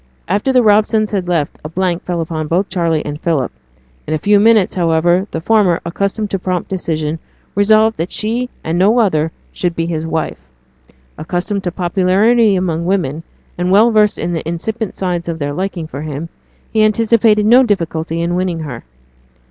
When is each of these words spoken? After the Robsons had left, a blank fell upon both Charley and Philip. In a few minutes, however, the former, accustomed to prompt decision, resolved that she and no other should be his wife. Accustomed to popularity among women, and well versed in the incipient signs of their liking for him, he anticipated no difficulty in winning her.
After 0.27 0.51
the 0.51 0.63
Robsons 0.63 1.11
had 1.11 1.27
left, 1.27 1.59
a 1.63 1.69
blank 1.69 2.01
fell 2.03 2.21
upon 2.21 2.47
both 2.47 2.69
Charley 2.69 3.05
and 3.05 3.21
Philip. 3.21 3.51
In 4.07 4.15
a 4.15 4.17
few 4.17 4.39
minutes, 4.39 4.73
however, 4.73 5.27
the 5.29 5.41
former, 5.41 5.79
accustomed 5.85 6.31
to 6.31 6.39
prompt 6.39 6.71
decision, 6.71 7.19
resolved 7.53 7.97
that 7.97 8.11
she 8.11 8.49
and 8.63 8.79
no 8.79 8.97
other 8.97 9.31
should 9.53 9.75
be 9.75 9.85
his 9.85 10.03
wife. 10.07 10.39
Accustomed 11.19 11.63
to 11.65 11.71
popularity 11.71 12.55
among 12.55 12.87
women, 12.87 13.21
and 13.59 13.69
well 13.69 13.91
versed 13.91 14.17
in 14.17 14.33
the 14.33 14.41
incipient 14.49 14.95
signs 14.95 15.29
of 15.29 15.37
their 15.37 15.53
liking 15.53 15.85
for 15.85 16.01
him, 16.01 16.29
he 16.73 16.83
anticipated 16.83 17.45
no 17.45 17.61
difficulty 17.61 18.21
in 18.21 18.33
winning 18.33 18.61
her. 18.61 18.83